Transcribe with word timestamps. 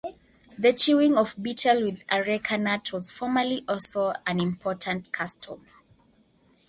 The 0.57 0.73
chewing 0.73 1.15
of 1.15 1.35
betel 1.37 1.83
with 1.83 2.01
areca 2.09 2.57
nut 2.57 2.91
was 2.91 3.11
formerly 3.11 3.63
also 3.67 4.13
an 4.25 4.39
important 4.39 5.11
custom. 5.13 5.63